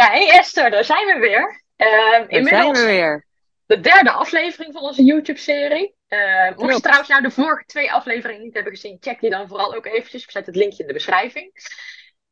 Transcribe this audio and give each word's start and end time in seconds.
Ja, 0.00 0.10
hey 0.10 0.30
Esther, 0.38 0.70
daar 0.70 0.84
zijn 0.84 1.06
we 1.06 1.18
weer. 1.18 1.62
Uh, 1.76 2.10
Daar 2.10 2.28
inmiddels 2.28 2.78
zijn 2.78 2.86
we 2.86 2.92
weer. 2.92 3.26
de 3.66 3.80
derde 3.80 4.10
aflevering 4.10 4.72
van 4.72 4.82
onze 4.82 5.02
YouTube-serie. 5.02 5.94
Eh 6.08 6.56
mocht 6.56 6.74
je 6.74 6.80
trouwens 6.80 7.08
nou 7.08 7.22
de 7.22 7.30
vorige 7.30 7.64
twee 7.64 7.92
afleveringen 7.92 8.42
niet 8.42 8.54
hebben 8.54 8.72
gezien, 8.72 8.96
check 9.00 9.20
die 9.20 9.30
dan 9.30 9.48
vooral 9.48 9.74
ook 9.74 9.86
eventjes. 9.86 10.22
Ik 10.22 10.30
zet 10.30 10.46
het 10.46 10.56
linkje 10.56 10.82
in 10.82 10.86
de 10.86 10.92
beschrijving. 10.92 11.52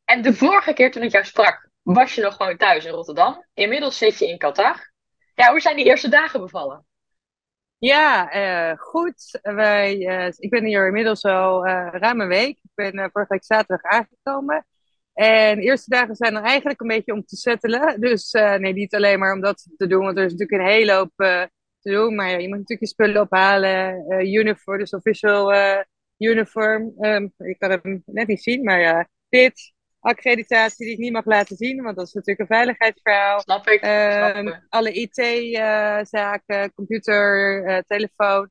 En 0.05 0.21
de 0.21 0.33
vorige 0.33 0.73
keer 0.73 0.91
toen 0.91 1.03
ik 1.03 1.11
jou 1.11 1.25
sprak, 1.25 1.69
was 1.81 2.15
je 2.15 2.21
nog 2.21 2.35
gewoon 2.35 2.57
thuis 2.57 2.85
in 2.85 2.91
Rotterdam. 2.91 3.45
Inmiddels 3.53 3.97
zit 3.97 4.19
je 4.19 4.27
in 4.27 4.37
Qatar. 4.37 4.91
Ja, 5.35 5.51
hoe 5.51 5.59
zijn 5.59 5.75
die 5.75 5.85
eerste 5.85 6.09
dagen 6.09 6.39
bevallen? 6.39 6.85
Ja, 7.77 8.29
eh, 8.31 8.77
goed. 8.77 9.39
Wij, 9.41 10.07
eh, 10.07 10.33
ik 10.37 10.49
ben 10.49 10.65
hier 10.65 10.85
inmiddels 10.85 11.23
al 11.23 11.65
eh, 11.65 11.87
ruim 11.91 12.21
een 12.21 12.27
week. 12.27 12.57
Ik 12.57 12.71
ben 12.75 13.09
vorige 13.11 13.33
week 13.33 13.43
zaterdag 13.43 13.91
aangekomen. 13.91 14.65
En 15.19 15.55
de 15.55 15.61
eerste 15.61 15.89
dagen 15.89 16.15
zijn 16.15 16.35
er 16.35 16.43
eigenlijk 16.43 16.81
een 16.81 16.87
beetje 16.87 17.13
om 17.13 17.25
te 17.25 17.35
settelen. 17.35 18.01
Dus 18.01 18.31
eh, 18.31 18.55
nee, 18.55 18.73
niet 18.73 18.95
alleen 18.95 19.19
maar 19.19 19.33
om 19.33 19.41
dat 19.41 19.67
te 19.77 19.87
doen, 19.87 20.03
want 20.03 20.17
er 20.17 20.25
is 20.25 20.31
natuurlijk 20.31 20.61
een 20.61 20.67
hele 20.67 20.93
hoop 20.93 21.11
eh, 21.15 21.43
te 21.79 21.91
doen. 21.91 22.15
Maar 22.15 22.29
ja, 22.29 22.37
je 22.37 22.47
moet 22.47 22.57
natuurlijk 22.57 22.79
je 22.79 22.87
spullen 22.87 23.21
ophalen. 23.21 24.05
eh 24.09 24.33
uniform, 24.33 24.77
dus 24.77 24.93
official 24.93 25.53
uniform. 26.17 26.93
Ehm, 26.99 27.27
ik 27.37 27.59
kan 27.59 27.69
hem 27.69 28.03
net 28.05 28.27
niet 28.27 28.43
zien, 28.43 28.63
maar 28.63 28.79
ja, 28.79 29.07
dit. 29.29 29.73
Accreditatie 29.99 30.85
die 30.85 30.93
ik 30.95 30.99
niet 30.99 31.11
mag 31.11 31.25
laten 31.25 31.55
zien, 31.57 31.83
want 31.83 31.97
dat 31.97 32.07
is 32.07 32.13
natuurlijk 32.13 32.49
een 32.49 32.55
veiligheidsverhaal. 32.55 33.39
Snap 33.39 33.67
ik. 33.67 33.79
snap 33.79 34.35
Ehm, 34.35 34.53
alle 34.69 34.91
IT-zaken, 34.91 36.73
computer, 36.73 37.83
telefoon. 37.87 38.49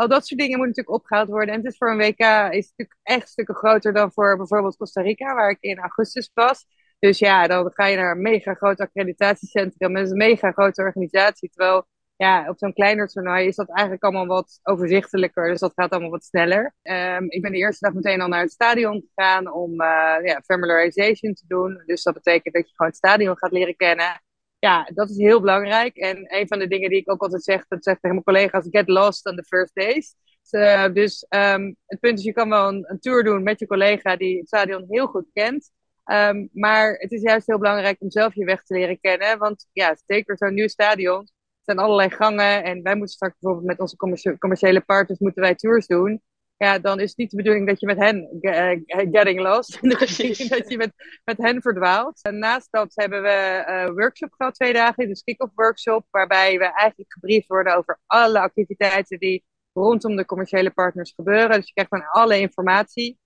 Al 0.00 0.08
dat 0.08 0.26
soort 0.26 0.40
dingen 0.40 0.58
moeten 0.58 0.68
natuurlijk 0.76 0.96
opgehaald 0.96 1.28
worden. 1.28 1.54
En 1.54 1.60
het 1.60 1.72
is 1.72 1.78
voor 1.78 1.90
een 1.90 1.98
WK 1.98 2.52
is 2.54 2.72
natuurlijk 2.76 2.98
echt 3.02 3.28
stukken 3.28 3.54
groter 3.54 3.92
dan 3.92 4.12
voor 4.12 4.36
bijvoorbeeld 4.36 4.76
Costa 4.76 5.00
Rica, 5.00 5.34
waar 5.34 5.50
ik 5.50 5.60
in 5.60 5.78
augustus 5.78 6.30
was. 6.34 6.66
Dus 6.98 7.18
ja, 7.18 7.46
dan 7.46 7.70
ga 7.72 7.86
je 7.86 7.96
naar 7.96 8.10
een 8.10 8.22
mega 8.22 8.54
groot 8.54 8.80
accreditatiecentrum 8.80 9.92
met 9.92 10.10
een 10.10 10.16
mega 10.16 10.52
grote 10.52 10.82
organisatie. 10.82 11.50
Terwijl 11.50 11.86
ja, 12.16 12.48
op 12.48 12.58
zo'n 12.58 12.72
kleiner 12.72 13.06
toernooi 13.08 13.46
is 13.46 13.56
dat 13.56 13.68
eigenlijk 13.68 14.02
allemaal 14.02 14.26
wat 14.26 14.60
overzichtelijker. 14.62 15.48
Dus 15.48 15.60
dat 15.60 15.72
gaat 15.74 15.90
allemaal 15.90 16.10
wat 16.10 16.24
sneller. 16.24 16.74
Ehm, 16.82 17.24
ik 17.28 17.42
ben 17.42 17.52
de 17.52 17.58
eerste 17.58 17.84
dag 17.84 17.94
meteen 17.94 18.20
al 18.20 18.28
naar 18.28 18.42
het 18.42 18.52
stadion 18.52 19.04
gegaan 19.12 19.52
om 19.52 19.80
eh, 19.80 20.24
ja, 20.24 20.40
familiarization 20.44 21.34
te 21.34 21.44
doen. 21.46 21.82
Dus 21.86 22.02
dat 22.02 22.14
betekent 22.14 22.54
dat 22.54 22.68
je 22.68 22.74
gewoon 22.74 22.90
het 22.90 23.00
stadion 23.00 23.38
gaat 23.38 23.52
leren 23.52 23.76
kennen. 23.76 24.22
Ja, 24.60 24.90
dat 24.94 25.10
is 25.10 25.16
heel 25.16 25.40
belangrijk. 25.40 25.96
En 25.96 26.34
een 26.34 26.48
van 26.48 26.58
de 26.58 26.66
dingen 26.68 26.90
die 26.90 26.98
ik 26.98 27.10
ook 27.10 27.22
altijd 27.22 27.42
zeg, 27.42 27.66
dat 27.68 27.84
zeg 27.84 27.94
ik 27.94 28.00
tegen 28.00 28.22
mijn 28.24 28.36
collega's, 28.36 28.66
get 28.70 28.88
lost 28.88 29.26
on 29.26 29.36
the 29.36 29.44
first 29.44 29.74
days. 29.74 30.14
Dus, 30.42 30.60
eh, 30.60 30.92
dus 30.92 31.26
ehm, 31.28 31.72
het 31.86 32.00
punt 32.00 32.18
is, 32.18 32.24
je 32.24 32.32
kan 32.32 32.48
wel 32.48 32.68
een, 32.68 32.98
tour 33.00 33.24
doen 33.24 33.42
met 33.42 33.58
je 33.58 33.66
collega 33.66 34.16
die 34.16 34.38
het 34.38 34.46
stadion 34.46 34.84
heel 34.88 35.06
goed 35.06 35.26
kent. 35.32 35.70
Ehm, 36.04 36.46
maar 36.52 36.92
het 36.92 37.12
is 37.12 37.22
juist 37.22 37.46
heel 37.46 37.58
belangrijk 37.58 38.00
om 38.00 38.10
zelf 38.10 38.34
je 38.34 38.44
weg 38.44 38.62
te 38.62 38.74
leren 38.74 39.00
kennen. 39.00 39.38
Want 39.38 39.66
ja, 39.72 39.96
zeker 40.06 40.36
zo'n 40.36 40.54
nieuw 40.54 40.68
stadion, 40.68 41.20
er 41.20 41.26
zijn 41.62 41.78
allerlei 41.78 42.10
gangen. 42.10 42.64
En 42.64 42.82
wij 42.82 42.94
moeten 42.94 43.14
straks 43.14 43.34
bijvoorbeeld 43.38 43.70
met 43.70 43.80
onze 43.80 43.96
commerciële 44.38 44.80
partners 44.80 45.18
moeten 45.18 45.42
wij 45.42 45.54
tours 45.54 45.86
doen. 45.86 46.22
Ja, 46.64 46.78
dan 46.78 47.00
is 47.00 47.08
het 47.08 47.18
niet 47.18 47.30
de 47.30 47.36
bedoeling 47.36 47.66
dat 47.66 47.80
je 47.80 47.86
met 47.86 47.98
hen 47.98 48.40
eh, 48.40 48.78
getting 48.86 49.40
lost. 49.40 49.80
Precies. 49.96 50.48
dat 50.48 50.70
je 50.70 50.76
met, 50.76 50.92
met 51.24 51.36
hen 51.36 51.62
verdwaalt. 51.62 52.22
En 52.22 52.38
naast 52.38 52.68
dat 52.70 52.92
hebben 52.94 53.22
we 53.22 53.28
eh, 53.28 53.82
een 53.82 53.94
workshop 53.94 54.32
gehad, 54.32 54.54
twee 54.54 54.72
dagen. 54.72 55.08
Dus 55.08 55.22
kick-off 55.22 55.52
workshop, 55.54 56.06
waarbij 56.10 56.58
we 56.58 56.64
eigenlijk 56.64 57.12
gebriefd 57.12 57.46
worden 57.46 57.76
over 57.76 58.00
alle 58.06 58.40
activiteiten 58.40 59.18
die 59.18 59.44
rondom 59.72 60.16
de 60.16 60.24
commerciële 60.24 60.70
partners 60.70 61.12
gebeuren. 61.14 61.56
Dus 61.56 61.66
je 61.66 61.72
krijgt 61.72 61.94
gewoon 61.94 62.10
alle 62.10 62.40
informatie. 62.40 63.18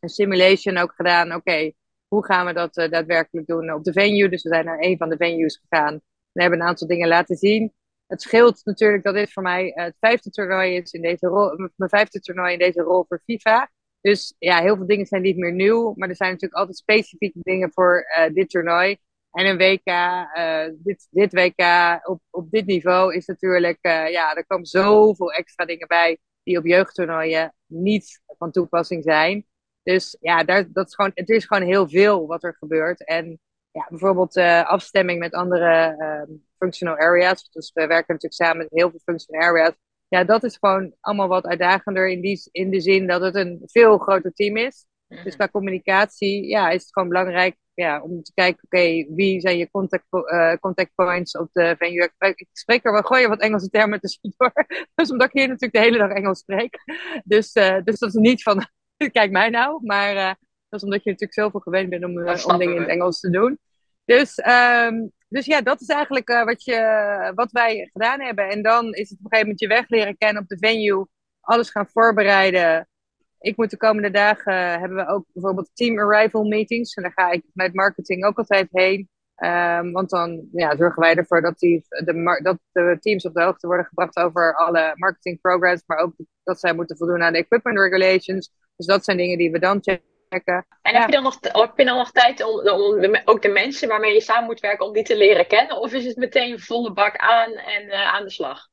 Een 0.00 0.08
simulation 0.08 0.76
ook 0.76 0.94
gedaan. 0.94 1.34
Oké, 1.34 1.72
hoe 2.08 2.24
gaan 2.24 2.46
we 2.46 2.52
dat 2.52 2.76
eh, 2.76 2.90
daadwerkelijk 2.90 3.46
doen 3.46 3.72
op 3.72 3.84
de 3.84 3.92
venue? 3.92 4.28
Dus 4.28 4.42
we 4.42 4.48
zijn 4.48 4.64
naar 4.64 4.80
een 4.80 4.96
van 4.96 5.08
de 5.08 5.16
venues 5.16 5.62
gegaan. 5.68 6.00
We 6.32 6.40
hebben 6.40 6.60
een 6.60 6.66
aantal 6.66 6.88
dingen 6.88 7.08
laten 7.08 7.36
zien. 7.36 7.72
Het 8.14 8.22
scheelt 8.22 8.60
natuurlijk 8.64 9.02
dat 9.02 9.14
dit 9.14 9.32
voor 9.32 9.42
mij 9.42 9.72
eh, 9.72 9.84
het 9.84 9.96
vijfde 10.00 10.30
toernooi 10.30 10.76
is 10.76 10.92
in 10.92 11.02
deze 11.02 11.26
rol, 11.26 11.56
mijn 11.76 11.90
vijfde 11.90 12.20
toernooi 12.20 12.52
in 12.52 12.58
deze 12.58 12.82
rol 12.82 13.04
voor 13.08 13.22
FIFA. 13.24 13.70
Dus 14.00 14.34
ja, 14.38 14.60
heel 14.60 14.76
veel 14.76 14.86
dingen 14.86 15.06
zijn 15.06 15.22
niet 15.22 15.36
meer 15.36 15.52
nieuw, 15.52 15.92
maar 15.96 16.08
er 16.08 16.16
zijn 16.16 16.30
natuurlijk 16.30 16.60
altijd 16.60 16.76
specifieke 16.76 17.38
dingen 17.42 17.72
voor 17.72 18.00
eh, 18.00 18.32
dit 18.34 18.50
toernooi. 18.50 18.96
En 19.30 19.46
een 19.46 19.56
WK, 19.56 19.86
eh, 19.86 20.68
dit, 20.74 21.08
dit 21.10 21.32
WK 21.32 21.60
op, 22.02 22.20
op 22.30 22.50
dit 22.50 22.66
niveau 22.66 23.14
is 23.14 23.26
natuurlijk, 23.26 23.78
ja, 24.10 24.34
er 24.34 24.46
komen 24.46 24.66
zoveel 24.66 25.32
extra 25.32 25.64
dingen 25.64 25.88
bij 25.88 26.18
die 26.42 26.58
op 26.58 26.64
jeugdtoernooien 26.64 27.54
niet 27.66 28.20
van 28.26 28.50
toepassing 28.50 29.02
zijn. 29.02 29.46
Dus 29.82 30.16
ja, 30.20 30.44
daar, 30.44 30.72
dat 30.72 30.86
is 30.88 30.94
gewoon, 30.94 31.10
het 31.14 31.28
is 31.28 31.44
gewoon 31.44 31.66
heel 31.68 31.88
veel 31.88 32.26
wat 32.26 32.44
er 32.44 32.56
gebeurt. 32.58 33.04
En 33.04 33.40
ja, 33.70 33.86
bijvoorbeeld 33.88 34.36
afstemming 34.66 35.18
met 35.18 35.32
andere 35.32 35.96
ehm, 35.98 36.30
functional 36.64 36.96
areas. 36.96 37.48
Dus 37.50 37.70
we 37.74 37.86
werken 37.86 38.14
natuurlijk 38.14 38.42
samen 38.42 38.56
met 38.56 38.66
heel 38.70 38.90
veel 38.90 39.00
functional 39.04 39.48
areas. 39.48 39.72
Ja, 40.08 40.24
dat 40.24 40.44
is 40.44 40.56
gewoon 40.56 40.94
allemaal 41.00 41.28
wat 41.28 41.46
uitdagender 41.46 42.08
in, 42.08 42.20
die, 42.20 42.48
in 42.50 42.70
de 42.70 42.80
zin 42.80 43.06
dat 43.06 43.20
het 43.20 43.34
een 43.34 43.60
veel 43.64 43.98
groter 43.98 44.32
team 44.32 44.56
is. 44.56 44.86
Dus 45.24 45.36
qua 45.36 45.48
communicatie 45.48 46.46
ja, 46.48 46.70
is 46.70 46.82
het 46.82 46.92
gewoon 46.92 47.08
belangrijk 47.08 47.56
ja, 47.74 48.00
om 48.02 48.22
te 48.22 48.32
kijken, 48.34 48.62
oké, 48.64 49.14
wie 49.14 49.40
zijn 49.40 49.58
je 49.58 49.70
contact, 49.70 50.04
eh, 50.10 50.54
contact 50.60 50.90
points 50.94 51.36
op 51.36 51.48
de 51.52 51.74
venue? 51.78 52.04
Ik 52.04 52.10
spreek- 52.14 52.40
Ik 52.40 52.48
spreek 52.52 52.84
er 52.84 52.92
wel, 52.92 53.02
gooi 53.02 53.22
er 53.22 53.28
wat 53.28 53.40
Engelse 53.40 53.68
termen 53.70 54.00
tussendoor. 54.00 54.52
Dus 54.94 55.10
omdat 55.10 55.26
ik 55.26 55.32
hier 55.32 55.46
natuurlijk 55.48 55.72
de 55.72 55.80
hele 55.80 55.98
dag 55.98 56.10
Engels 56.10 56.38
spreek. 56.38 56.78
Dus, 57.24 57.52
eh, 57.52 57.76
dus 57.84 57.98
dat 57.98 58.08
is 58.08 58.14
niet 58.14 58.42
van, 58.42 58.66
kijk 59.12 59.30
mij 59.30 59.48
nou. 59.50 59.80
Maar 59.86 60.16
eh, 60.16 60.32
dat 60.68 60.80
is 60.80 60.82
omdat 60.82 61.04
je 61.04 61.10
natuurlijk 61.10 61.40
zoveel 61.40 61.60
gewend 61.60 61.90
bent 61.90 62.04
om, 62.04 62.28
om 62.46 62.58
dingen 62.58 62.74
in 62.74 62.80
het 62.80 62.90
Engels 62.90 63.20
te 63.20 63.30
doen. 63.30 63.58
Dus, 64.04 64.34
ehm, 64.34 64.94
dus 65.34 65.46
ja, 65.46 65.60
dat 65.60 65.80
is 65.80 65.86
eigenlijk 65.88 66.28
eh, 66.28 66.44
wat, 66.44 66.64
je, 66.64 67.32
wat 67.34 67.50
wij 67.52 67.90
gedaan 67.92 68.20
hebben. 68.20 68.48
En 68.48 68.62
dan 68.62 68.92
is 68.92 69.10
het 69.10 69.18
op 69.18 69.24
een 69.24 69.30
gegeven 69.30 69.40
moment 69.40 69.60
je 69.60 69.66
weg 69.66 69.88
leren 69.88 70.16
kennen 70.16 70.42
op 70.42 70.48
de 70.48 70.58
venue. 70.58 71.06
Alles 71.40 71.70
gaan 71.70 71.88
voorbereiden. 71.88 72.88
Ik 73.40 73.56
moet 73.56 73.70
de 73.70 73.76
komende 73.76 74.10
dagen 74.10 74.54
hebben 74.80 74.96
we 74.96 75.06
ook 75.06 75.24
bijvoorbeeld 75.32 75.70
team 75.72 75.98
arrival 75.98 76.44
meetings. 76.44 76.94
En 76.94 77.02
daar 77.02 77.12
ga 77.12 77.30
ik 77.30 77.44
met 77.52 77.74
marketing 77.74 78.24
ook 78.24 78.38
altijd 78.38 78.68
heen. 78.70 79.08
Ehm, 79.34 79.90
want 79.90 80.10
dan 80.10 80.48
ja, 80.52 80.76
zorgen 80.76 81.02
wij 81.02 81.14
ervoor 81.14 81.42
dat, 81.42 81.58
die, 81.58 81.84
de, 81.88 82.40
dat 82.42 82.58
de 82.72 82.96
teams 83.00 83.24
op 83.24 83.34
de 83.34 83.42
hoogte 83.42 83.66
worden 83.66 83.86
gebracht 83.86 84.16
over 84.16 84.56
alle 84.56 84.92
marketing 84.94 85.40
programs. 85.40 85.82
Maar 85.86 85.98
ook 85.98 86.14
dat 86.42 86.60
zij 86.60 86.74
moeten 86.74 86.96
voldoen 86.96 87.22
aan 87.22 87.32
de 87.32 87.38
equipment 87.38 87.78
regulations. 87.78 88.52
Dus 88.76 88.86
dat 88.86 89.04
zijn 89.04 89.16
dingen 89.16 89.38
die 89.38 89.50
we 89.50 89.58
dan 89.58 89.82
checken. 89.82 90.13
En 90.82 90.92
Ja. 90.92 90.98
heb, 91.00 91.08
je 91.08 91.14
dan 91.14 91.22
nog, 91.22 91.38
heb 91.40 91.72
je 91.78 91.84
dan 91.84 91.96
nog 91.96 92.10
tijd 92.12 92.42
om, 92.42 92.68
om 92.68 93.00
de- 93.00 93.22
ook 93.24 93.42
de 93.42 93.48
mensen 93.48 93.88
waarmee 93.88 94.12
je 94.14 94.20
samen 94.20 94.44
moet 94.44 94.60
werken, 94.60 94.86
om 94.86 94.92
die 94.92 95.04
te 95.04 95.16
leren 95.16 95.46
kennen? 95.46 95.76
Of 95.80 95.92
is 95.92 96.04
het 96.04 96.16
meteen 96.16 96.60
volle 96.60 96.92
bak 96.92 97.16
aan 97.16 97.50
en 97.52 97.88
eh, 97.88 98.14
aan 98.14 98.24
de 98.24 98.30
slag? 98.30 98.68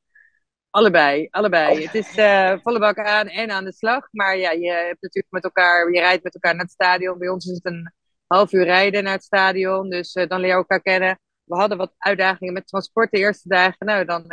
Allebei, 0.69 1.27
allebei. 1.31 1.77
Oh. 1.77 1.83
Het 1.85 1.95
is 1.95 2.15
eh, 2.17 2.53
volle 2.63 2.79
bak 2.79 2.97
aan 2.97 3.27
en 3.27 3.51
aan 3.51 3.63
de 3.63 3.73
slag. 3.73 4.07
Maar 4.11 4.37
ja, 4.37 4.51
je 4.51 4.71
hebt 4.71 5.01
natuurlijk 5.01 5.33
met 5.33 5.43
elkaar, 5.43 5.91
je 5.91 5.99
rijdt 5.99 6.23
met 6.23 6.33
elkaar 6.33 6.53
naar 6.53 6.63
het 6.63 6.71
stadion. 6.73 7.17
Bij 7.17 7.29
ons 7.29 7.45
is 7.45 7.55
het 7.55 7.65
een 7.65 7.93
half 8.27 8.51
uur 8.51 8.63
rijden 8.63 9.03
naar 9.03 9.13
het 9.13 9.23
stadion. 9.23 9.89
Dus 9.89 10.13
eh, 10.13 10.27
dan 10.27 10.39
leer 10.39 10.49
je 10.49 10.55
elkaar 10.55 10.81
kennen. 10.81 11.19
We 11.43 11.55
hadden 11.55 11.77
wat 11.77 11.93
uitdagingen 11.97 12.53
met 12.53 12.67
transport 12.67 13.11
de 13.11 13.17
eerste 13.17 13.47
dagen. 13.47 13.85
Nou, 13.85 14.05
dan, 14.05 14.25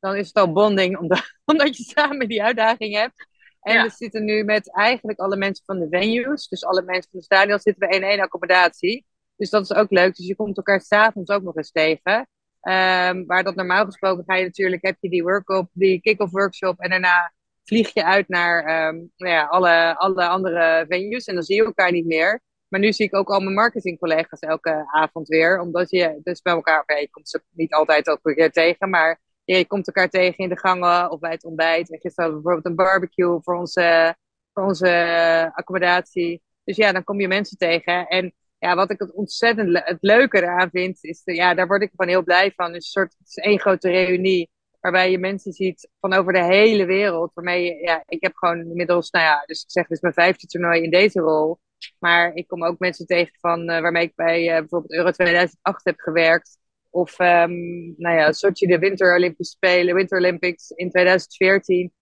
dan 0.00 0.16
is 0.16 0.26
het 0.26 0.36
al 0.36 0.52
bonding, 0.52 0.98
omdat, 0.98 1.22
omdat 1.44 1.76
je 1.76 1.82
samen 1.82 2.28
die 2.28 2.42
uitdaging 2.42 2.94
hebt. 2.94 3.26
En 3.62 3.74
Ja. 3.74 3.82
we 3.82 3.90
zitten 3.90 4.24
nu 4.24 4.44
met 4.44 4.72
eigenlijk 4.74 5.18
alle 5.18 5.36
mensen 5.36 5.64
van 5.64 5.78
de 5.78 5.86
venues. 5.90 6.48
Dus 6.48 6.64
alle 6.64 6.82
mensen 6.82 7.10
van 7.10 7.18
het 7.18 7.24
stadion 7.24 7.58
zitten 7.58 7.88
we 7.88 7.94
in 7.94 8.02
één 8.02 8.20
accommodatie. 8.20 9.06
Dus 9.36 9.50
dat 9.50 9.62
is 9.62 9.72
ook 9.72 9.90
leuk. 9.90 10.16
Dus 10.16 10.26
je 10.26 10.36
komt 10.36 10.56
elkaar 10.56 10.80
s'avonds 10.80 11.30
ook 11.30 11.42
nog 11.42 11.56
eens 11.56 11.70
tegen. 11.70 12.28
Ehm, 12.60 13.24
waar 13.26 13.42
dat 13.44 13.54
normaal 13.54 13.84
gesproken 13.84 14.24
ga 14.26 14.34
je 14.34 14.44
natuurlijk, 14.44 14.82
heb 14.82 14.96
je 15.00 15.08
die 15.08 15.22
workshop, 15.22 15.68
die 15.72 16.00
kick-off 16.00 16.32
workshop. 16.32 16.78
En 16.80 16.90
daarna 16.90 17.32
vlieg 17.64 17.94
je 17.94 18.04
uit 18.04 18.28
naar 18.28 18.64
ehm, 18.64 18.96
nou 19.16 19.32
ja, 19.32 19.44
alle, 19.44 19.96
alle 19.96 20.26
andere 20.26 20.84
venues. 20.88 21.24
En 21.26 21.34
dan 21.34 21.42
zie 21.42 21.56
je 21.56 21.64
elkaar 21.64 21.92
niet 21.92 22.06
meer. 22.06 22.40
Maar 22.68 22.80
nu 22.80 22.92
zie 22.92 23.06
ik 23.06 23.14
ook 23.14 23.28
al 23.28 23.40
mijn 23.40 23.54
marketingcollega's 23.54 24.40
elke 24.40 24.84
avond 24.92 25.28
weer. 25.28 25.60
Omdat 25.60 25.90
je 25.90 26.20
dus 26.22 26.42
bij 26.42 26.52
elkaar, 26.52 26.80
oké, 26.80 26.94
je 26.94 27.10
komt 27.10 27.28
ze 27.28 27.42
niet 27.50 27.72
altijd 27.72 28.06
elke 28.06 28.34
keer 28.34 28.50
tegen. 28.52 28.90
Maar 28.90 29.20
ja, 29.44 29.56
je 29.56 29.66
komt 29.66 29.86
elkaar 29.86 30.08
tegen 30.08 30.38
in 30.38 30.48
de 30.48 30.58
gangen 30.58 31.10
of 31.10 31.20
bij 31.20 31.30
het 31.30 31.44
ontbijt. 31.44 31.90
En 31.90 32.00
gisteren 32.00 32.32
bijvoorbeeld 32.32 32.66
een 32.66 32.74
barbecue 32.74 33.38
voor 33.42 33.56
onze, 33.56 34.16
voor 34.52 34.64
onze 34.64 35.50
accommodatie. 35.54 36.42
Dus 36.64 36.76
ja, 36.76 36.92
dan 36.92 37.04
kom 37.04 37.20
je 37.20 37.28
mensen 37.28 37.56
tegen. 37.56 38.06
En 38.06 38.34
ja, 38.58 38.74
wat 38.74 38.90
ik 38.90 38.98
het 38.98 39.12
ontzettend 39.14 39.80
het 39.84 39.98
leuke 40.00 40.42
eraan 40.42 40.70
vind, 40.70 41.04
is, 41.04 41.22
de, 41.24 41.34
ja, 41.34 41.54
daar 41.54 41.66
word 41.66 41.82
ik 41.82 41.90
gewoon 41.90 42.10
heel 42.12 42.22
blij 42.22 42.52
van. 42.56 42.72
Dus 42.72 42.84
een 42.84 42.90
soort, 42.90 43.14
het 43.18 43.28
is 43.28 43.36
één 43.36 43.60
grote 43.60 43.90
reunie, 43.90 44.50
waarbij 44.80 45.10
je 45.10 45.18
mensen 45.18 45.52
ziet 45.52 45.90
van 46.00 46.12
over 46.12 46.32
de 46.32 46.44
hele 46.44 46.84
wereld. 46.84 47.30
Waarmee 47.34 47.80
ja, 47.80 48.02
ik 48.06 48.22
heb 48.22 48.34
gewoon 48.34 48.58
inmiddels, 48.58 49.10
nou 49.10 49.24
ja, 49.24 49.42
dus 49.46 49.62
ik 49.62 49.70
zeg, 49.70 49.88
is 49.88 50.00
mijn 50.00 50.14
vijfde 50.14 50.46
toernooi 50.46 50.82
in 50.82 50.90
deze 50.90 51.20
rol. 51.20 51.58
Maar 51.98 52.34
ik 52.34 52.46
kom 52.46 52.64
ook 52.64 52.78
mensen 52.78 53.06
tegen 53.06 53.36
van, 53.40 53.68
eh, 53.68 53.80
waarmee 53.80 54.02
ik 54.02 54.14
bij 54.14 54.50
eh, 54.50 54.58
bijvoorbeeld 54.58 54.92
Euro 54.92 55.10
2008 55.10 55.84
heb 55.84 56.00
gewerkt. 56.00 56.58
Of, 56.92 57.18
ehm, 57.18 57.52
nou 57.96 58.16
ja, 58.16 58.32
Sochi, 58.32 58.66
de 58.66 58.78
Winter 58.78 59.14
Olympische 59.14 59.52
Spelen, 59.52 59.94
Winter 59.94 60.18
Olympics 60.18 60.70
in 60.70 60.90
2014. 60.90 61.92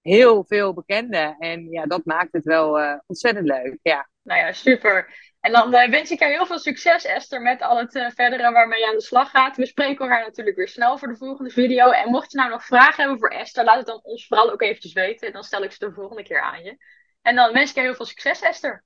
Heel 0.00 0.44
veel 0.44 0.74
bekenden. 0.74 1.36
En 1.38 1.70
ja, 1.70 1.86
dat 1.86 2.04
maakt 2.04 2.32
het 2.32 2.44
wel 2.44 2.78
eh, 2.78 2.98
ontzettend 3.06 3.46
leuk, 3.46 3.78
ja. 3.82 4.08
Nou 4.22 4.40
ja, 4.40 4.52
super. 4.52 5.14
En 5.40 5.52
dan 5.52 5.74
uh, 5.74 5.88
wens 5.88 6.10
ik 6.10 6.18
jou 6.18 6.32
heel 6.32 6.46
veel 6.46 6.58
succes, 6.58 7.04
Esther, 7.04 7.42
met 7.42 7.62
al 7.62 7.78
het 7.78 7.94
uh, 7.94 8.10
verdere 8.14 8.52
waarmee 8.52 8.80
je 8.80 8.86
aan 8.86 8.94
de 8.94 9.02
slag 9.02 9.30
gaat. 9.30 9.56
We 9.56 9.66
spreken 9.66 9.98
elkaar 9.98 10.24
natuurlijk 10.24 10.56
weer 10.56 10.68
snel 10.68 10.98
voor 10.98 11.08
de 11.08 11.16
volgende 11.16 11.50
video. 11.50 11.90
En 11.90 12.10
mocht 12.10 12.32
je 12.32 12.38
nou 12.38 12.50
nog 12.50 12.64
vragen 12.64 13.02
hebben 13.02 13.18
voor 13.18 13.30
Esther, 13.30 13.64
laat 13.64 13.76
het 13.76 13.86
dan 13.86 14.00
ons 14.02 14.26
vooral 14.26 14.52
ook 14.52 14.62
eventjes 14.62 14.92
weten. 14.92 15.32
Dan 15.32 15.42
stel 15.42 15.62
ik 15.62 15.72
ze 15.72 15.78
de 15.78 15.92
volgende 15.92 16.22
keer 16.22 16.40
aan 16.40 16.62
je. 16.62 16.76
En 17.22 17.34
dan 17.34 17.52
wens 17.52 17.70
ik 17.70 17.76
je 17.76 17.82
heel 17.82 17.94
veel 17.94 18.06
succes, 18.06 18.40
Esther. 18.40 18.84